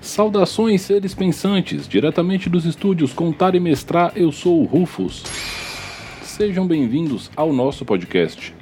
[0.00, 5.22] Saudações, seres pensantes, diretamente dos estúdios Contar e Mestrar, eu sou o Rufus.
[6.22, 8.54] Sejam bem-vindos ao nosso podcast.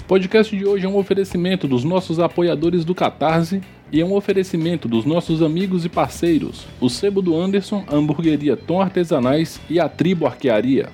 [0.00, 3.62] O podcast de hoje é um oferecimento dos nossos apoiadores do Catarse
[3.94, 8.56] e é um oferecimento dos nossos amigos e parceiros, o Sebo do Anderson, a Hamburgueria
[8.56, 10.88] Tom Artesanais e a Tribo Arquearia.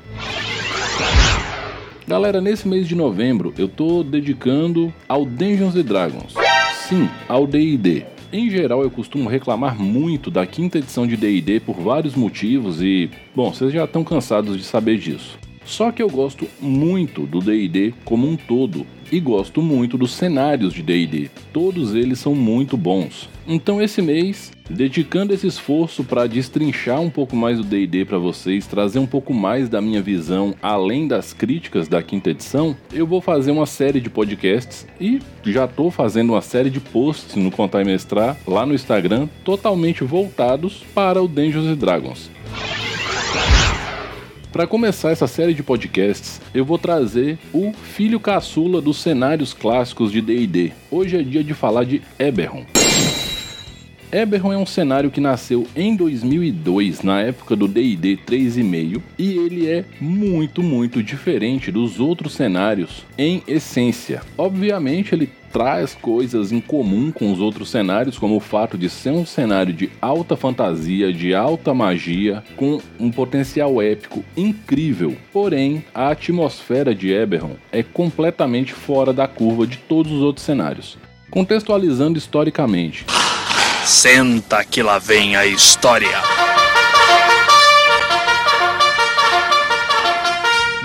[2.06, 6.34] Galera, nesse mês de novembro eu tô dedicando ao Dungeons Dragons.
[6.74, 8.04] Sim, ao D&D.
[8.30, 13.08] Em geral, eu costumo reclamar muito da quinta edição de D&D por vários motivos e,
[13.34, 15.38] bom, vocês já estão cansados de saber disso.
[15.64, 20.72] Só que eu gosto muito do D&D como um todo e gosto muito dos cenários
[20.72, 21.30] de D&D.
[21.52, 23.28] Todos eles são muito bons.
[23.46, 28.66] Então esse mês, dedicando esse esforço para destrinchar um pouco mais o D&D para vocês,
[28.66, 33.20] trazer um pouco mais da minha visão além das críticas da quinta edição, eu vou
[33.20, 37.82] fazer uma série de podcasts e já estou fazendo uma série de posts no Contar
[37.82, 42.30] e Mestrar lá no Instagram, totalmente voltados para o Dungeons Dragons.
[44.52, 50.10] Para começar essa série de podcasts, eu vou trazer o filho caçula dos cenários clássicos
[50.10, 50.72] de D&D.
[50.90, 52.66] Hoje é dia de falar de Eberron.
[54.12, 59.68] Eberron é um cenário que nasceu em 2002, na época do D&D 3.5, e ele
[59.68, 64.22] é muito, muito diferente dos outros cenários em essência.
[64.36, 69.10] Obviamente, ele traz coisas em comum com os outros cenários, como o fato de ser
[69.10, 75.16] um cenário de alta fantasia, de alta magia, com um potencial épico incrível.
[75.32, 80.98] Porém, a atmosfera de Eberron é completamente fora da curva de todos os outros cenários.
[81.30, 83.06] Contextualizando historicamente,
[83.84, 86.22] Senta que lá vem a história.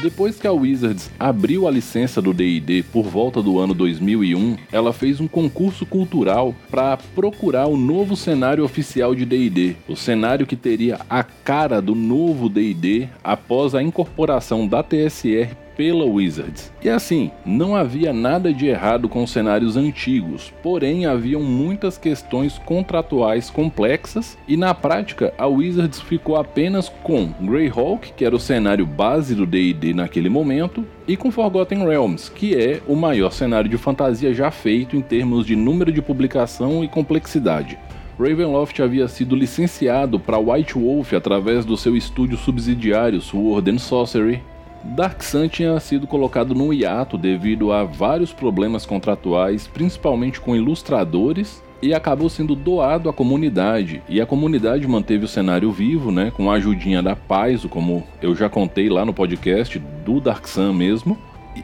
[0.02, 4.94] Depois que a Wizards abriu a licença do D&D por volta do ano 2001, ela
[4.94, 10.56] fez um concurso cultural para procurar o novo cenário oficial de D&D, o cenário que
[10.56, 16.72] teria a cara do novo D&D após a incorporação da TSR pela Wizards.
[16.84, 22.58] E assim, não havia nada de errado com os cenários antigos, porém haviam muitas questões
[22.58, 28.86] contratuais complexas e na prática a Wizards ficou apenas com Greyhawk, que era o cenário
[28.86, 33.78] base do D&D naquele momento, e com Forgotten Realms, que é o maior cenário de
[33.78, 37.78] fantasia já feito em termos de número de publicação e complexidade.
[38.18, 44.42] Ravenloft havia sido licenciado para White Wolf através do seu estúdio subsidiário Sword and Sorcery,
[44.86, 51.64] Dark Sun tinha sido colocado no hiato devido a vários problemas contratuais, principalmente com ilustradores,
[51.82, 54.02] e acabou sendo doado à comunidade.
[54.08, 58.36] E a comunidade manteve o cenário vivo, né, com a ajudinha da Paizo, como eu
[58.36, 61.18] já contei lá no podcast do Dark Sun mesmo.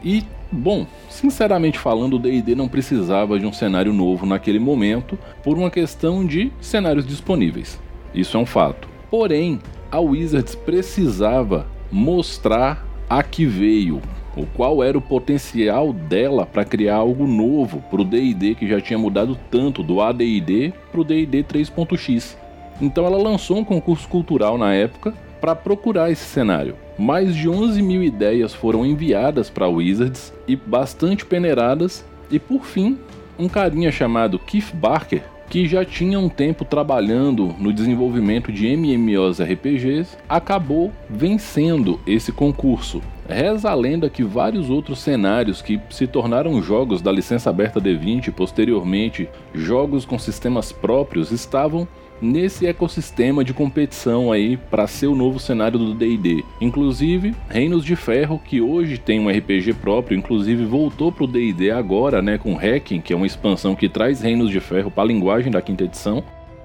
[0.04, 5.56] E, bom, sinceramente falando, o D&D não precisava de um cenário novo naquele momento por
[5.56, 7.80] uma questão de cenários disponíveis.
[8.14, 8.88] Isso é um fato.
[9.10, 9.60] Porém,
[9.90, 14.00] a Wizards precisava mostrar a que veio,
[14.34, 18.80] o qual era o potencial dela para criar algo novo para o D&D que já
[18.80, 22.38] tinha mudado tanto do AD&D para o D&D 3.x.
[22.80, 25.12] Então ela lançou um concurso cultural na época
[25.42, 26.74] para procurar esse cenário.
[26.98, 32.98] Mais de 11 mil ideias foram enviadas para Wizards e bastante peneiradas, e por fim,
[33.38, 35.22] um carinha chamado Keith Barker
[35.52, 43.02] que já tinha um tempo trabalhando no desenvolvimento de MMOs RPGs, acabou vencendo esse concurso.
[43.28, 48.28] Reza a lenda que vários outros cenários que se tornaram jogos da licença aberta D20
[48.28, 51.86] e posteriormente jogos com sistemas próprios estavam
[52.22, 56.44] nesse ecossistema de competição aí para ser o novo cenário do D&D.
[56.60, 62.22] Inclusive, Reinos de Ferro, que hoje tem um RPG próprio, inclusive voltou pro D&D agora,
[62.22, 65.50] né, com Hacking, que é uma expansão que traz Reinos de Ferro para a linguagem
[65.50, 66.22] da quinta edição.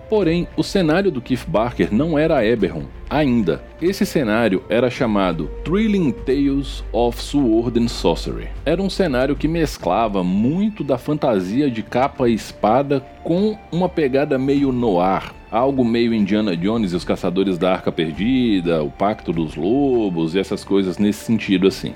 [0.09, 3.61] Porém, o cenário do Keith Barker não era Eberron ainda.
[3.81, 8.47] Esse cenário era chamado Thrilling Tales of Sword and Sorcery.
[8.65, 14.37] Era um cenário que mesclava muito da fantasia de capa e espada com uma pegada
[14.37, 19.55] meio noir, algo meio Indiana Jones e os Caçadores da Arca Perdida, o Pacto dos
[19.55, 21.93] Lobos e essas coisas nesse sentido assim.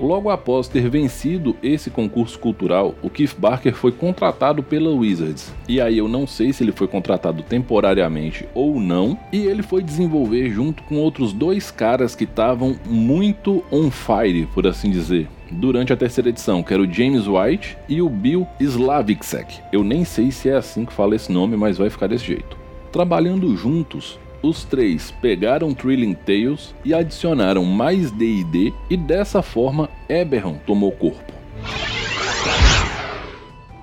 [0.00, 5.52] Logo após ter vencido esse concurso cultural, o Keith Barker foi contratado pela Wizards.
[5.68, 9.82] E aí eu não sei se ele foi contratado temporariamente ou não, e ele foi
[9.82, 15.92] desenvolver junto com outros dois caras que estavam muito on fire, por assim dizer durante
[15.92, 19.60] a terceira edição, que era o James White e o Bill Slavicsek.
[19.72, 22.56] Eu nem sei se é assim que fala esse nome, mas vai ficar desse jeito.
[22.92, 30.58] Trabalhando juntos, os três pegaram Thrilling Tales e adicionaram mais D&D e dessa forma Eberron
[30.66, 31.32] tomou corpo.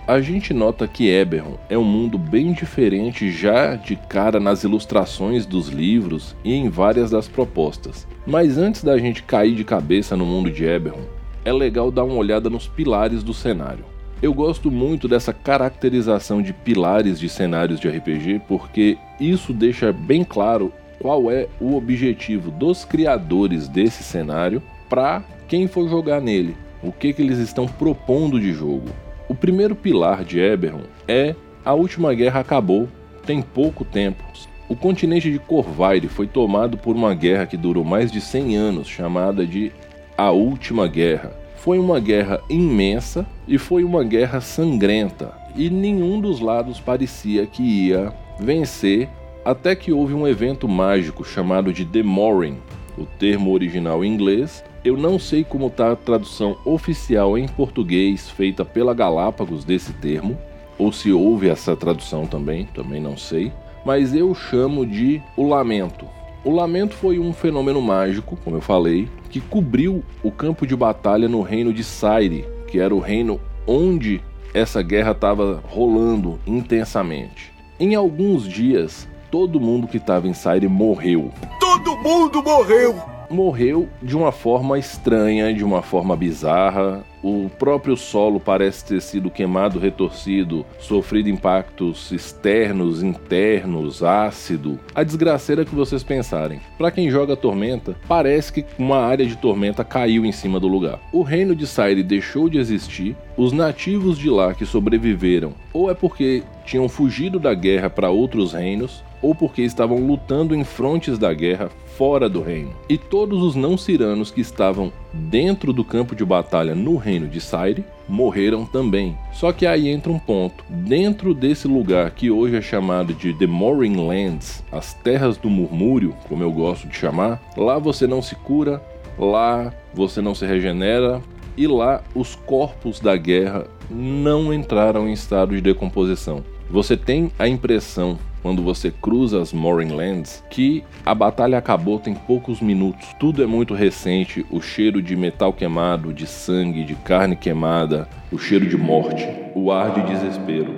[0.08, 5.48] A gente nota que Eberron é um mundo bem diferente já de cara nas ilustrações
[5.48, 8.08] dos livros e em várias das propostas.
[8.26, 11.06] Mas antes da gente cair de cabeça no mundo de Eberron,
[11.46, 13.86] é legal dar uma olhada nos pilares do cenário.
[14.22, 20.24] Eu gosto muito dessa caracterização de pilares de cenários de RPG porque isso deixa bem
[20.24, 26.92] claro qual é o objetivo dos criadores desse cenário para quem for jogar nele, o
[26.92, 28.90] que, que eles estão propondo de jogo.
[29.30, 32.88] O primeiro pilar de Eberron é a última guerra acabou,
[33.26, 34.24] tem pouco tempo.
[34.68, 38.88] O continente de Corvair foi tomado por uma guerra que durou mais de 100 anos,
[38.88, 39.72] chamada de
[40.18, 41.32] a Última Guerra.
[41.58, 47.64] Foi uma guerra imensa e foi uma guerra sangrenta, e nenhum dos lados parecia que
[47.64, 49.10] ia vencer
[49.44, 52.58] até que houve um evento mágico chamado de The Morin,
[52.98, 54.64] o termo original em inglês.
[54.84, 60.38] Eu não sei como está a tradução oficial em português feita pela Galápagos desse termo,
[60.78, 63.52] ou se houve essa tradução também, também não sei,
[63.86, 66.06] mas eu chamo de o lamento.
[66.46, 71.28] O lamento foi um fenômeno mágico, como eu falei, que cobriu o campo de batalha
[71.28, 74.22] no reino de Saire, que era o reino onde
[74.54, 77.52] essa guerra estava rolando intensamente.
[77.80, 81.32] Em alguns dias, todo mundo que estava em Saire morreu.
[81.60, 83.15] Todo mundo morreu!
[83.30, 87.04] Morreu de uma forma estranha, de uma forma bizarra.
[87.24, 94.80] O próprio solo parece ter sido queimado, retorcido, sofrido impactos externos, internos, ácido.
[94.94, 96.60] A desgraceira que vocês pensarem.
[96.78, 101.00] Para quem joga Tormenta, parece que uma área de Tormenta caiu em cima do lugar.
[101.12, 103.16] O reino de Saire deixou de existir.
[103.36, 108.54] Os nativos de lá que sobreviveram, ou é porque tinham fugido da guerra para outros
[108.54, 112.70] reinos, ou porque estavam lutando em frontes da guerra fora do reino.
[112.88, 117.84] E todos os não-ciranos que estavam dentro do campo de batalha no reino de Saire
[118.08, 119.18] morreram também.
[119.34, 120.64] Só que aí entra um ponto.
[120.70, 126.16] Dentro desse lugar que hoje é chamado de The Morin Lands, as terras do murmúrio,
[126.30, 128.80] como eu gosto de chamar, lá você não se cura,
[129.18, 131.20] lá você não se regenera,
[131.58, 136.44] e lá os corpos da guerra não entraram em estado de decomposição.
[136.70, 142.62] Você tem a impressão quando você cruza as Lands, que a batalha acabou tem poucos
[142.62, 143.08] minutos.
[143.20, 148.38] Tudo é muito recente, o cheiro de metal queimado, de sangue, de carne queimada, o
[148.38, 150.76] cheiro de morte, o ar de desespero.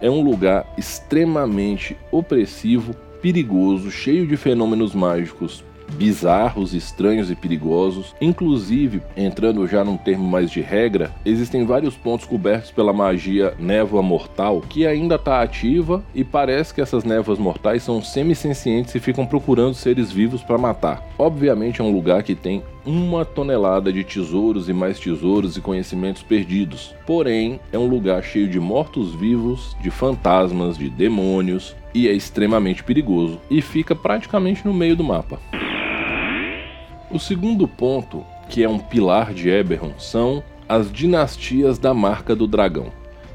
[0.00, 8.14] É um lugar extremamente opressivo, perigoso, cheio de fenômenos mágicos, bizarros, estranhos e perigosos.
[8.20, 14.02] Inclusive, entrando já num termo mais de regra, existem vários pontos cobertos pela magia névoa
[14.02, 19.26] mortal que ainda está ativa e parece que essas névoas mortais são semi-sencientes e ficam
[19.26, 21.02] procurando seres vivos para matar.
[21.18, 26.22] Obviamente é um lugar que tem uma tonelada de tesouros e mais tesouros e conhecimentos
[26.22, 26.94] perdidos.
[27.06, 33.40] Porém, é um lugar cheio de mortos-vivos, de fantasmas, de demônios e é extremamente perigoso
[33.50, 35.38] e fica praticamente no meio do mapa.
[37.10, 42.46] O segundo ponto, que é um pilar de Eberron, são as dinastias da marca do
[42.46, 42.92] dragão.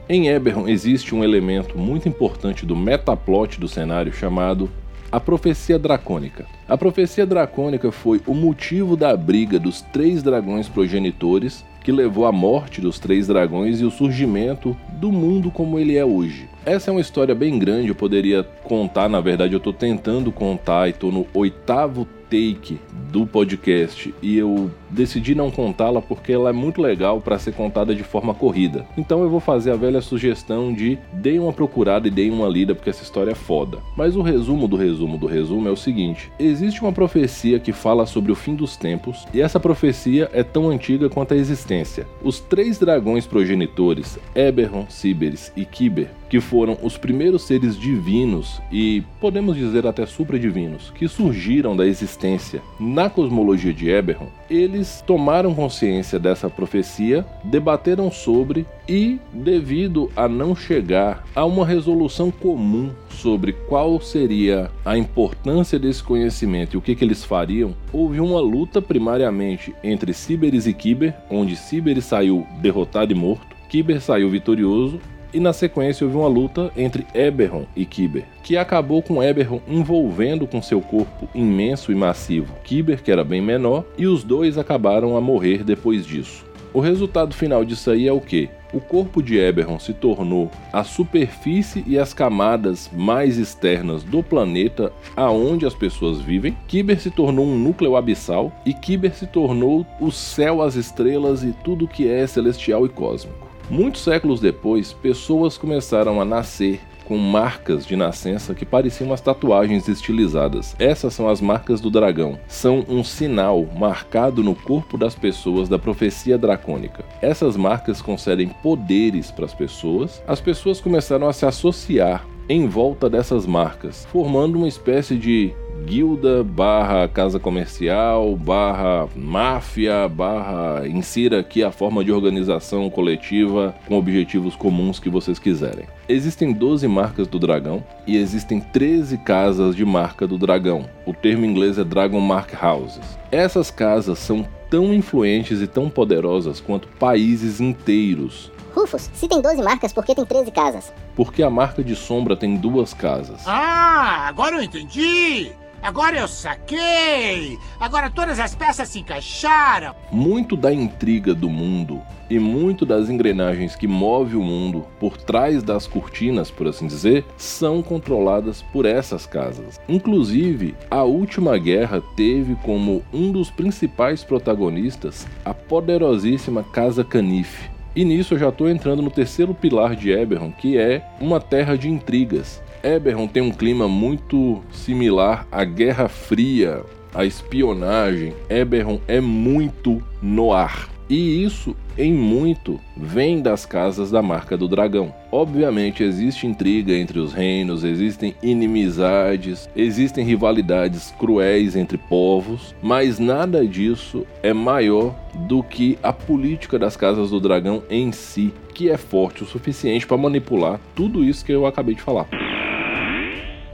[0.08, 4.70] Em Eberron existe um elemento muito importante do metaplot do cenário chamado
[5.12, 6.46] a profecia dracônica.
[6.68, 12.32] A profecia dracônica foi o motivo da briga dos três dragões progenitores que levou à
[12.32, 16.48] morte dos três dragões e o surgimento do mundo como ele é hoje.
[16.66, 20.88] Essa é uma história bem grande, eu poderia contar, na verdade eu estou tentando contar
[20.88, 22.80] e estou no oitavo take
[23.12, 24.12] do podcast.
[24.20, 28.34] E eu decidi não contá-la porque ela é muito legal para ser contada de forma
[28.34, 28.86] corrida.
[28.98, 32.74] Então eu vou fazer a velha sugestão de deem uma procurada e deem uma lida
[32.76, 33.80] porque essa história é foda.
[33.98, 38.06] Mas o resumo do resumo do resumo é o seguinte: existe uma profecia que fala
[38.06, 42.08] sobre o fim dos tempos e essa profecia é tão antiga quanto a existência.
[42.22, 49.04] Os três dragões progenitores, Eberron, Siberis e Kiber, que foram os primeiros seres divinos e
[49.20, 56.20] podemos dizer até supradivinos que surgiram da existência na cosmologia de Eberron, eles tomaram consciência
[56.20, 64.00] dessa profecia, debateram sobre e, devido a não chegar a uma resolução comum sobre qual
[64.02, 69.74] seria a importância desse conhecimento e o que, que eles fariam, houve uma luta primariamente
[69.84, 75.00] entre Siberis e Kiber, onde Siberis saiu derrotado e morto, Kiber saiu vitorioso
[75.34, 80.46] e na sequência houve uma luta entre Eberron e Kiber, que acabou com Eberron envolvendo
[80.46, 85.18] com seu corpo imenso e massivo Kiber, que era bem menor, e os dois acabaram
[85.18, 86.46] a morrer depois disso.
[86.74, 88.50] O resultado final disso aí é o que?
[88.74, 94.92] O corpo de Eberron se tornou a superfície e as camadas mais externas do planeta
[95.16, 96.58] aonde as pessoas vivem.
[96.68, 101.54] Kiber se tornou um núcleo abissal e Kiber se tornou o céu, as estrelas e
[101.64, 103.53] tudo que é celestial e cósmico.
[103.74, 109.90] Muitos séculos depois, pessoas começaram a nascer com marcas de nascença que pareciam umas tatuagens
[109.90, 110.76] estilizadas.
[110.78, 112.38] Essas são as marcas do dragão.
[112.48, 117.04] São um sinal marcado no corpo das pessoas da profecia dracônica.
[117.20, 120.22] Essas marcas concedem poderes para as pessoas.
[120.28, 125.52] As pessoas começaram a se associar em volta dessas marcas, formando uma espécie de
[125.86, 133.98] guilda barra casa comercial barra máfia barra insira aqui a forma de organização coletiva com
[133.98, 135.86] objetivos comuns que vocês quiserem.
[136.08, 140.86] Existem 12 marcas do dragão e existem 13 casas de marca do dragão.
[141.06, 143.18] O termo em inglês é Dragon Mark Houses.
[143.32, 149.62] Essas casas são tão influentes e tão poderosas quanto países inteiros Rufus, se tem 12
[149.62, 150.94] marcas, por que tem 13 casas?
[151.16, 153.44] Porque a marca de sombra tem duas casas.
[153.46, 155.52] Ah, agora eu entendi!
[155.84, 157.60] Agora eu saquei!
[157.78, 159.94] Agora todas as peças se encaixaram!
[160.10, 165.62] Muito da intriga do mundo e muito das engrenagens que move o mundo por trás
[165.62, 169.78] das cortinas, por assim dizer, são controladas por essas casas.
[169.90, 177.70] Inclusive, a última guerra teve como um dos principais protagonistas a poderosíssima Casa Canife.
[177.94, 181.78] E nisso eu já estou entrando no terceiro pilar de Eberron, que é uma terra
[181.78, 182.64] de intrigas.
[182.84, 186.82] Eberron tem um clima muito similar à Guerra Fria,
[187.14, 188.34] à espionagem.
[188.50, 190.90] Eberron é muito no ar.
[191.10, 195.14] E isso, em muito, vem das casas da marca do dragão.
[195.32, 203.66] Obviamente, existe intriga entre os reinos, existem inimizades, existem rivalidades cruéis entre povos, mas nada
[203.66, 205.16] disso é maior
[205.48, 210.08] do que a política das casas do dragão em si, que é forte o suficiente
[210.08, 212.28] para manipular tudo isso que eu acabei de falar.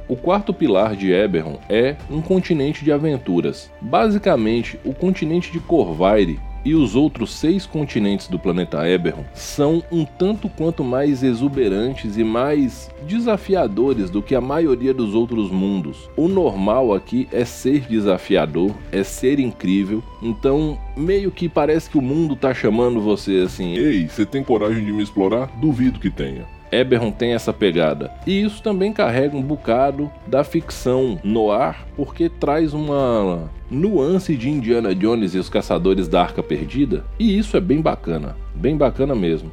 [0.10, 3.70] O quarto pilar de Eberron é um continente de aventuras.
[3.80, 10.04] Basicamente, o continente de Corvaire e os outros seis continentes do planeta Eberron são um
[10.04, 16.10] tanto quanto mais exuberantes e mais desafiadores do que a maioria dos outros mundos.
[16.18, 22.02] O normal aqui é ser desafiador, é ser incrível, então meio que parece que o
[22.02, 25.48] mundo tá chamando você assim: Ei, você tem coragem de me explorar?
[25.62, 26.59] Duvido que tenha.
[26.72, 28.12] Eberron tem essa pegada.
[28.26, 34.50] E isso também carrega um bocado da ficção no ar, porque traz uma nuance de
[34.50, 39.16] Indiana Jones e os Caçadores da Arca Perdida, e isso é bem bacana, bem bacana
[39.16, 39.52] mesmo.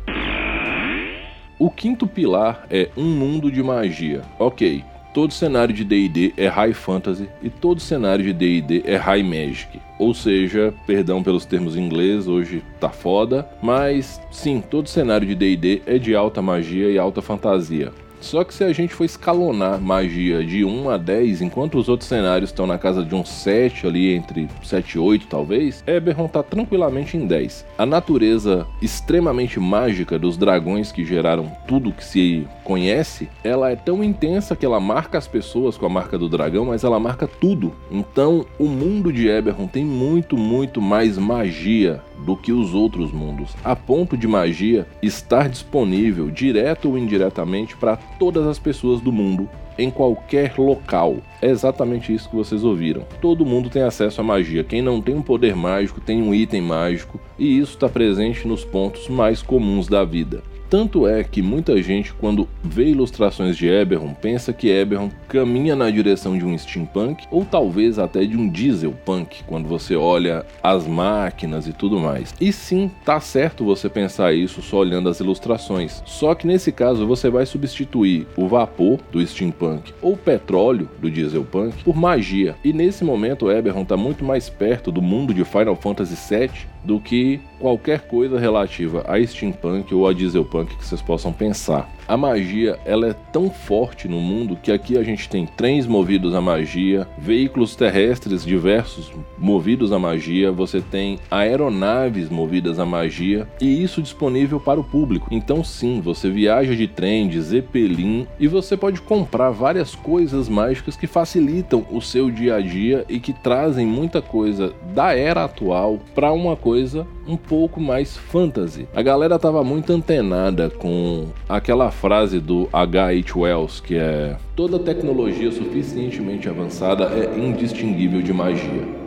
[1.58, 4.20] O quinto pilar é um mundo de magia.
[4.38, 4.84] Ok,
[5.16, 9.80] todo cenário de D&D é High Fantasy e todo cenário de D&D é High Magic.
[9.98, 15.34] Ou seja, perdão pelos termos em inglês, hoje tá foda, mas sim, todo cenário de
[15.34, 17.94] D&D é de alta magia e alta fantasia.
[18.26, 22.08] Só que se a gente for escalonar magia de 1 a 10, enquanto os outros
[22.08, 26.42] cenários estão na casa de um 7 ali, entre 7 e 8 talvez, Eberron tá
[26.42, 27.64] tranquilamente em 10.
[27.78, 34.02] A natureza extremamente mágica dos dragões que geraram tudo que se conhece, ela é tão
[34.02, 37.72] intensa que ela marca as pessoas com a marca do dragão, mas ela marca tudo.
[37.92, 43.54] Então, o mundo de Eberron tem muito, muito mais magia do que os outros mundos,
[43.64, 49.48] a ponto de magia estar disponível direto ou indiretamente para todas as pessoas do mundo
[49.78, 51.18] em qualquer local.
[51.40, 53.02] É exatamente isso que vocês ouviram.
[53.20, 54.64] Todo mundo tem acesso à magia.
[54.64, 58.64] Quem não tem um poder mágico tem um item mágico, e isso está presente nos
[58.64, 60.42] pontos mais comuns da vida.
[60.68, 65.90] Tanto é que muita gente, quando vê ilustrações de Eberron, pensa que Eberron caminha na
[65.90, 71.68] direção de um steampunk ou talvez até de um dieselpunk, quando você olha as máquinas
[71.68, 72.34] e tudo mais.
[72.40, 76.02] E sim, tá certo você pensar isso só olhando as ilustrações.
[76.04, 81.84] Só que nesse caso você vai substituir o vapor do steampunk ou petróleo do dieselpunk
[81.84, 82.56] por magia.
[82.64, 87.00] E nesse momento Eberron está muito mais perto do mundo de Final Fantasy VII do
[87.00, 91.90] que qualquer coisa relativa a steampunk ou a dieselpunk que vocês possam pensar.
[92.08, 96.34] A magia ela é tão forte no mundo que aqui a gente tem trens movidos
[96.34, 103.82] a magia, veículos terrestres diversos movidos a magia, você tem aeronaves movidas a magia e
[103.82, 105.26] isso disponível para o público.
[105.30, 110.96] Então sim, você viaja de trem, de zeppelin e você pode comprar várias coisas mágicas
[110.96, 115.98] que facilitam o seu dia a dia e que trazem muita coisa da era atual
[116.14, 118.86] para uma coisa um pouco mais fantasy.
[118.94, 123.38] A galera tava muito antenada com aquela frase do H.H.
[123.38, 129.06] Wells que é: toda tecnologia suficientemente avançada é indistinguível de magia.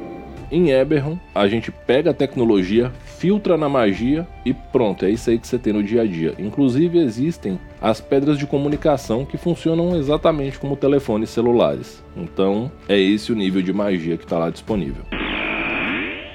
[0.52, 5.38] em Eberron, a gente pega a tecnologia, filtra na magia e pronto, é isso aí
[5.38, 6.34] que você tem no dia a dia.
[6.40, 12.04] Inclusive existem as pedras de comunicação que funcionam exatamente como telefones celulares.
[12.18, 15.04] Então, é esse o nível de magia que está lá disponível.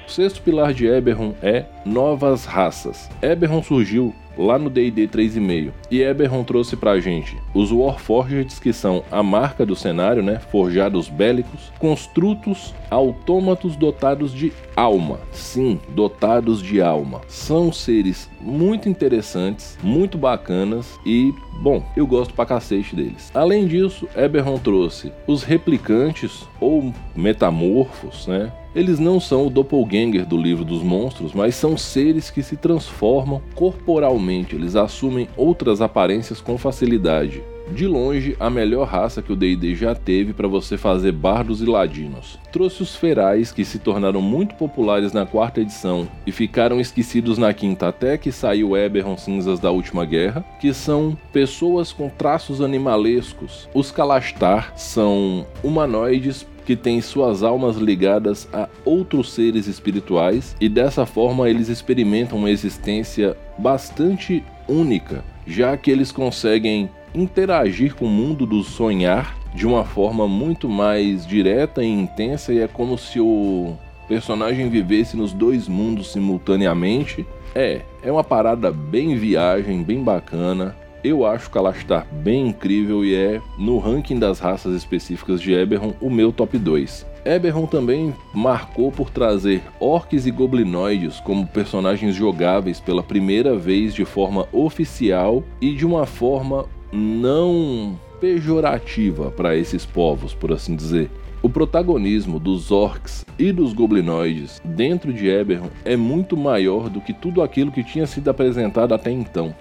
[0.07, 3.09] O sexto pilar de Eberron é novas raças.
[3.21, 9.03] Eberron surgiu lá no D&D 3.5 e Eberron trouxe pra gente os Warforged, que são
[9.11, 15.19] a marca do cenário, né, forjados bélicos, construtos autômatos dotados de alma.
[15.31, 17.21] Sim, dotados de alma.
[17.27, 23.31] São seres muito interessantes, muito bacanas e, bom, eu gosto pra cacete deles.
[23.33, 28.51] Além disso, Eberron trouxe os replicantes ou metamorfos, né?
[28.75, 33.41] Eles não são o doppelganger do livro dos monstros, mas são seres que se transformam
[33.55, 37.41] corporalmente, eles assumem outras aparências com facilidade.
[37.71, 41.65] De longe, a melhor raça que o D&D já teve para você fazer bardos e
[41.65, 42.37] ladinos.
[42.51, 47.53] Trouxe os ferais, que se tornaram muito populares na quarta edição e ficaram esquecidos na
[47.53, 53.67] quinta até que saiu Eberron Cinzas da Última Guerra, que são pessoas com traços animalescos.
[53.73, 61.05] Os Kalastar são humanoides que têm suas almas ligadas a outros seres espirituais e dessa
[61.05, 68.45] forma eles experimentam uma existência bastante única, já que eles conseguem interagir com o mundo
[68.45, 73.73] do sonhar de uma forma muito mais direta e intensa e é como se o
[74.07, 77.25] personagem vivesse nos dois mundos simultaneamente.
[77.53, 80.75] É, é uma parada bem viagem, bem bacana.
[81.05, 86.09] Eu acho Kalastar bem incrível e é, no ranking das raças específicas de Eberron, o
[86.09, 87.05] meu top 2.
[87.23, 94.03] Eberron também marcou por trazer orcs e goblinoides como personagens jogáveis pela primeira vez de
[94.03, 101.11] forma oficial e de uma forma não pejorativa para esses povos, por assim dizer.
[101.43, 107.13] O protagonismo dos orcs e dos goblinoides dentro de Eberron é muito maior do que
[107.13, 109.53] tudo aquilo que tinha sido apresentado até então.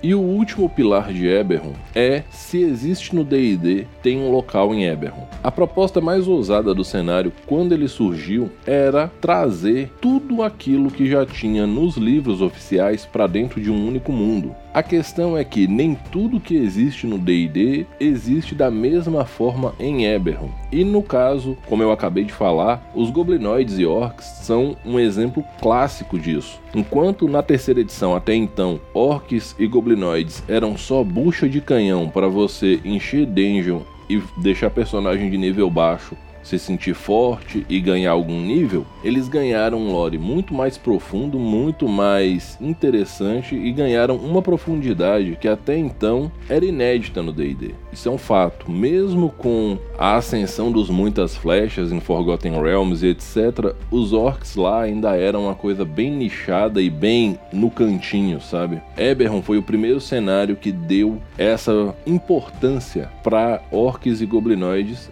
[0.00, 4.84] E o último pilar de Eberron é se existe no D&D tem um local em
[4.84, 5.26] Eberron.
[5.42, 11.26] A proposta mais ousada do cenário quando ele surgiu era trazer tudo aquilo que já
[11.26, 14.54] tinha nos livros oficiais para dentro de um único mundo.
[14.78, 20.06] A questão é que nem tudo que existe no D&D existe da mesma forma em
[20.06, 20.50] Eberron.
[20.70, 25.42] E no caso, como eu acabei de falar, os goblinoides e orcs são um exemplo
[25.60, 26.60] clássico disso.
[26.72, 32.28] Enquanto na terceira edição até então, orcs e goblinoides eram só bucha de canhão para
[32.28, 38.40] você encher dungeon e deixar personagem de nível baixo se sentir forte e ganhar algum
[38.40, 45.36] nível, eles ganharam um lore muito mais profundo, muito mais interessante e ganharam uma profundidade
[45.40, 47.74] que até então era inédita no D&D.
[47.92, 48.70] Isso é um fato.
[48.70, 54.82] Mesmo com a ascensão dos muitas flechas em Forgotten Realms e etc, os orcs lá
[54.82, 58.80] ainda eram uma coisa bem nichada e bem no cantinho, sabe?
[58.96, 65.10] Eberron foi o primeiro cenário que deu essa importância para orcs e goblinoides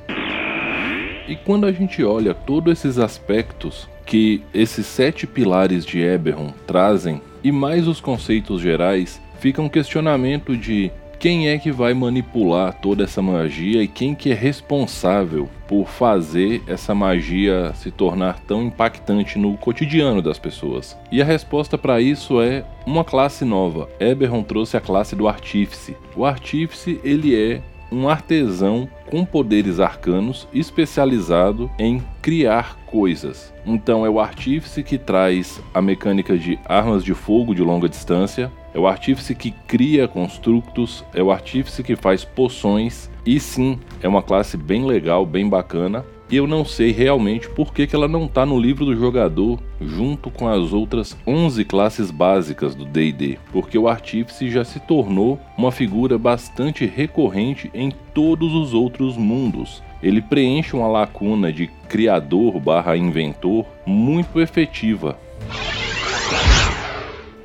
[1.28, 7.20] e quando a gente olha todos esses aspectos que esses sete pilares de Eberron trazem,
[7.42, 13.04] e mais os conceitos gerais, fica um questionamento de quem é que vai manipular toda
[13.04, 19.38] essa magia e quem que é responsável por fazer essa magia se tornar tão impactante
[19.38, 20.96] no cotidiano das pessoas.
[21.10, 23.88] E a resposta para isso é uma classe nova.
[23.98, 25.96] Eberron trouxe a classe do artífice.
[26.14, 33.52] O artífice ele é um artesão com poderes arcanos especializado em criar coisas.
[33.64, 38.50] Então é o artífice que traz a mecânica de armas de fogo de longa distância,
[38.74, 44.08] é o artífice que cria construtos, é o artífice que faz poções e sim, é
[44.08, 48.24] uma classe bem legal, bem bacana eu não sei realmente por que, que ela não
[48.24, 53.78] está no livro do jogador junto com as outras 11 classes básicas do D&D, porque
[53.78, 59.82] o artífice já se tornou uma figura bastante recorrente em todos os outros mundos.
[60.02, 65.18] Ele preenche uma lacuna de criador/inventor muito efetiva.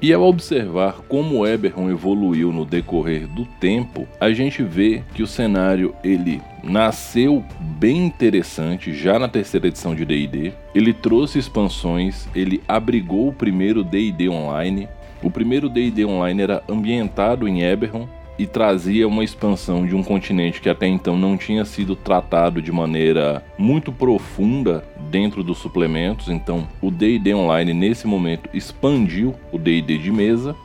[0.02, 5.28] E ao observar como Eberron evoluiu no decorrer do tempo, a gente vê que o
[5.28, 10.54] cenário ele nasceu bem interessante já na terceira edição de D&D.
[10.74, 14.90] Ele trouxe expansões, ele abrigou o primeiro D&D online.
[15.22, 20.62] O primeiro D&D online era ambientado em Eberron e trazia uma expansão de um continente
[20.62, 26.30] que até então não tinha sido tratado de maneira muito profunda dentro dos suplementos.
[26.30, 30.56] Então, o D&D online nesse momento expandiu o D&D de mesa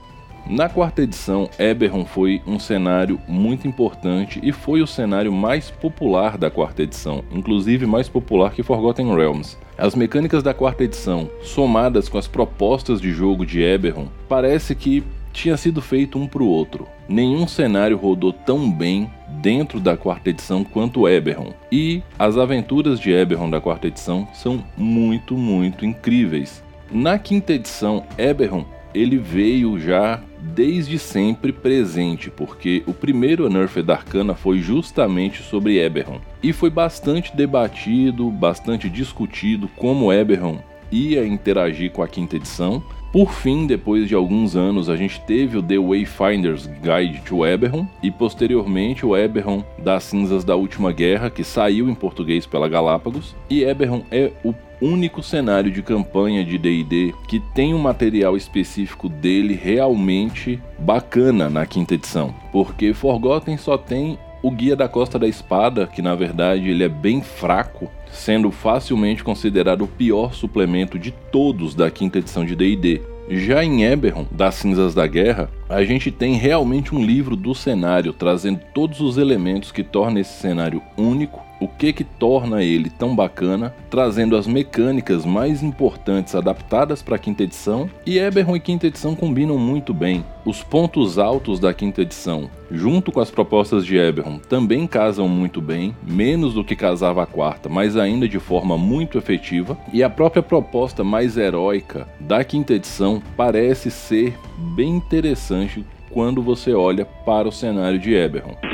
[0.49, 6.39] Na quarta edição, Eberron foi um cenário muito importante e foi o cenário mais popular
[6.39, 9.59] da quarta edição, inclusive mais popular que Forgotten Realms.
[9.77, 15.03] As mecânicas da quarta edição, somadas com as propostas de jogo de Eberron, parece que
[15.37, 16.89] tinha sido feito um para o outro.
[17.09, 21.53] Nenhum cenário rodou tão bem dentro da quarta edição quanto Eberron.
[21.71, 26.65] E as aventuras de Eberron da quarta edição são muito, muito incríveis.
[26.91, 34.35] Na quinta edição, Eberron ele veio já desde sempre presente, porque o primeiro Unearthed Arcana
[34.35, 36.19] foi justamente sobre Eberron.
[36.43, 42.83] E foi bastante debatido, bastante discutido como Eberron ia interagir com a quinta edição.
[43.17, 47.87] Por fim, depois de alguns anos, a gente teve o The Wayfinder's Guide to Eberron
[48.03, 53.35] e posteriormente o Eberron das Cinzas da Última Guerra, que saiu em português pela Galápagos.
[53.49, 59.09] E Eberron é o único cenário de campanha de D&D que tem um material específico
[59.09, 65.27] dele realmente bacana na quinta edição, porque Forgotten só tem o Guia da Costa da
[65.27, 71.11] Espada, que na verdade ele é bem fraco, sendo facilmente considerado o pior suplemento de
[71.11, 73.03] todos da quinta edição de D&D.
[73.29, 78.13] Já em Eberron, das Cinzas da Guerra, a gente tem realmente um livro do cenário,
[78.13, 83.15] trazendo todos os elementos que tornam esse cenário único o que que torna ele tão
[83.15, 88.87] bacana, trazendo as mecânicas mais importantes adaptadas para a quinta edição, e Eberron e quinta
[88.87, 90.25] edição combinam muito bem.
[90.45, 95.61] Os pontos altos da quinta edição, junto com as propostas de Eberron, também casam muito
[95.61, 100.11] bem, menos do que casava a quarta, mas ainda de forma muito efetiva, e a
[100.11, 104.35] própria proposta mais heróica da quinta edição parece ser
[104.75, 108.66] bem interessante quando você olha para o cenário de Eberron.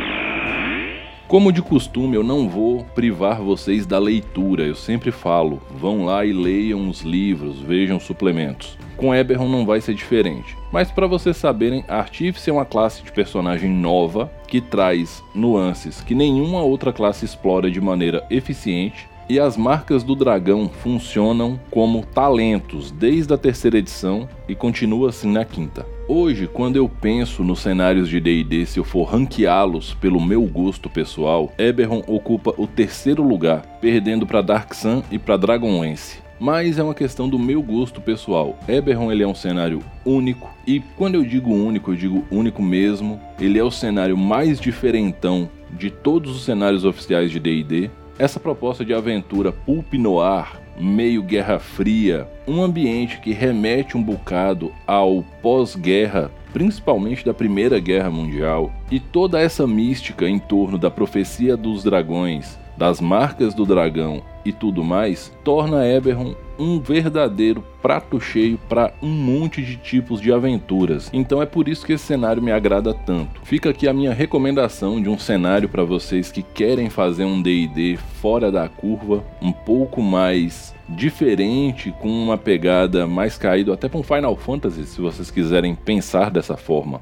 [1.32, 6.26] Como de costume, eu não vou privar vocês da leitura, eu sempre falo, vão lá
[6.26, 8.76] e leiam os livros, vejam suplementos.
[8.98, 10.54] Com Eberron não vai ser diferente.
[10.70, 16.14] Mas para vocês saberem, Artífice é uma classe de personagem nova que traz nuances que
[16.14, 22.90] nenhuma outra classe explora de maneira eficiente e as marcas do dragão funcionam como talentos
[22.90, 25.86] desde a terceira edição e continua assim na quinta.
[26.08, 30.90] Hoje, quando eu penso nos cenários de D&D, se eu for ranqueá-los pelo meu gosto
[30.90, 36.18] pessoal, Eberron ocupa o terceiro lugar, perdendo para Dark Sun e para Dragonlance.
[36.40, 38.58] Mas é uma questão do meu gosto pessoal.
[38.66, 43.20] Eberron ele é um cenário único e quando eu digo único, eu digo único mesmo.
[43.40, 47.88] Ele é o cenário mais diferentão de todos os cenários oficiais de D&D.
[48.18, 54.72] Essa proposta de aventura pulp noir meio Guerra Fria, um ambiente que remete um bocado
[54.86, 61.56] ao pós-guerra, principalmente da Primeira Guerra Mundial, e toda essa mística em torno da profecia
[61.56, 68.58] dos dragões, das marcas do dragão e tudo mais, torna Eberron um verdadeiro prato cheio
[68.68, 71.10] para um monte de tipos de aventuras.
[71.12, 73.40] Então é por isso que esse cenário me agrada tanto.
[73.42, 77.98] Fica aqui a minha recomendação de um cenário para vocês que querem fazer um D&D
[78.20, 84.02] fora da curva, um pouco mais diferente, com uma pegada mais caído até para um
[84.02, 87.00] Final Fantasy, se vocês quiserem pensar dessa forma.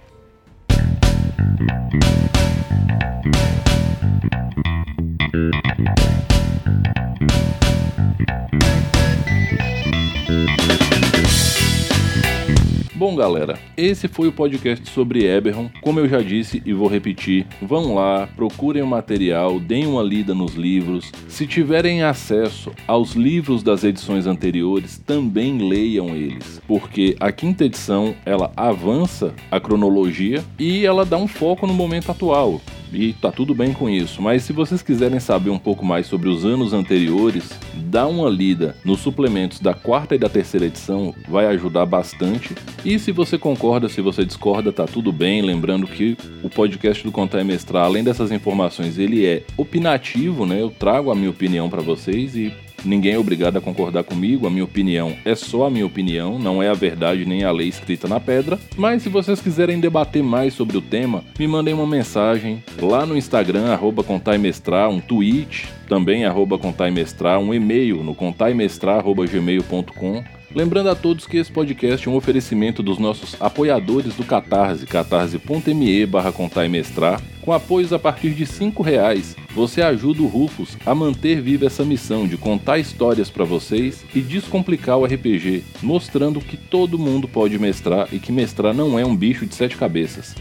[13.00, 15.70] Bom, galera, esse foi o podcast sobre Eberron.
[15.80, 20.34] Como eu já disse e vou repetir, vão lá, procurem o material, deem uma lida
[20.34, 21.10] nos livros.
[21.26, 28.14] Se tiverem acesso aos livros das edições anteriores, também leiam eles, porque a quinta edição
[28.26, 32.60] ela avança a cronologia e ela dá um foco no momento atual
[32.92, 34.20] e tá tudo bem com isso.
[34.20, 38.76] Mas se vocês quiserem saber um pouco mais sobre os anos anteriores, dá uma lida
[38.84, 42.54] nos suplementos da quarta e da terceira edição, vai ajudar bastante.
[42.84, 45.42] E se você concorda, se você discorda, tá tudo bem.
[45.42, 50.60] Lembrando que o podcast do Contar e Mestrar, além dessas informações, ele é opinativo, né?
[50.60, 52.52] Eu trago a minha opinião para vocês e
[52.84, 56.62] Ninguém é obrigado a concordar comigo, a minha opinião é só a minha opinião, não
[56.62, 58.58] é a verdade nem a lei escrita na pedra.
[58.76, 63.16] Mas se vocês quiserem debater mais sobre o tema, me mandem uma mensagem lá no
[63.16, 71.28] Instagram, arroba contaimestrar, um tweet, também arroba contaimestrar, um e-mail no contaimestrar.gmail.com Lembrando a todos
[71.28, 76.32] que esse podcast é um oferecimento dos nossos apoiadores do Catarse, catarse.me barra.
[77.40, 81.84] Com apoios a partir de R$ reais, você ajuda o Rufus a manter viva essa
[81.84, 87.56] missão de contar histórias para vocês e descomplicar o RPG, mostrando que todo mundo pode
[87.56, 90.34] mestrar e que mestrar não é um bicho de sete cabeças.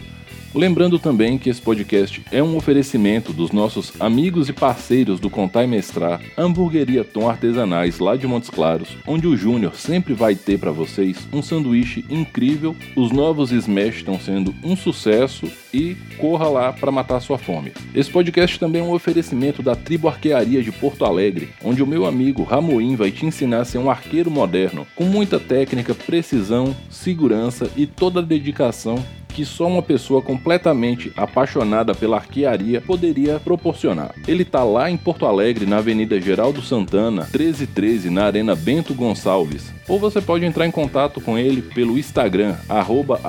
[0.54, 5.64] Lembrando também que esse podcast é um oferecimento dos nossos amigos e parceiros do Contar
[5.64, 10.58] e Mestrar, Hamburgueria Tom Artesanais lá de Montes Claros, onde o Júnior sempre vai ter
[10.58, 12.76] para vocês um sanduíche incrível.
[12.96, 17.72] Os novos Smash estão sendo um sucesso e corra lá para matar sua fome.
[17.94, 22.08] Esse podcast também é um oferecimento da Tribo Arquearia de Porto Alegre, onde o meu
[22.08, 27.70] amigo Ramoim vai te ensinar a ser um arqueiro moderno, com muita técnica, precisão, segurança
[27.78, 29.06] e toda a dedicação
[29.40, 34.14] que só uma pessoa completamente apaixonada pela arquearia poderia proporcionar.
[34.28, 39.72] Ele está lá em Porto Alegre, na Avenida Geraldo Santana, 1313, na Arena Bento Gonçalves.
[39.88, 43.22] Ou você pode entrar em contato com ele pelo Instagram, arroba.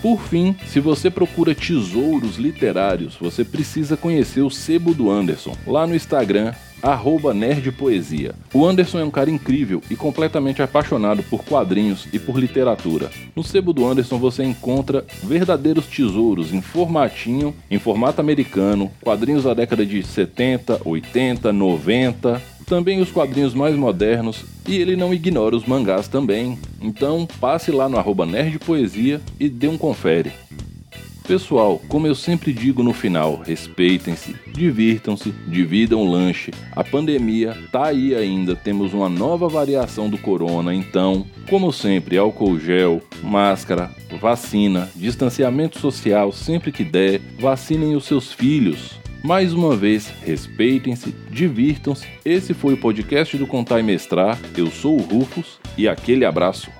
[0.00, 5.56] Por fim, se você procura tesouros literários, você precisa conhecer o Sebo do Anderson.
[5.66, 8.34] Lá no Instagram, arroba nerdpoesia.
[8.52, 13.10] O Anderson é um cara incrível e completamente apaixonado por quadrinhos e por literatura.
[13.34, 19.54] No sebo do Anderson você encontra verdadeiros tesouros em formatinho, em formato americano, quadrinhos da
[19.54, 25.64] década de 70, 80, 90, também os quadrinhos mais modernos e ele não ignora os
[25.64, 26.58] mangás também.
[26.82, 30.32] Então passe lá no arroba nerdpoesia e dê um confere.
[31.26, 36.52] Pessoal, como eu sempre digo no final, respeitem-se, divirtam-se, dividam o lanche.
[36.70, 42.60] A pandemia tá aí ainda, temos uma nova variação do corona, então, como sempre, álcool
[42.60, 48.92] gel, máscara, vacina, distanciamento social sempre que der, vacinem os seus filhos.
[49.24, 52.06] Mais uma vez, respeitem-se, divirtam-se.
[52.24, 54.38] Esse foi o podcast do Contar e Mestrar.
[54.56, 56.70] Eu sou o Rufus e aquele abraço.